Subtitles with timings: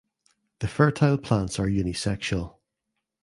[0.61, 2.55] The fertile plants are unisexual.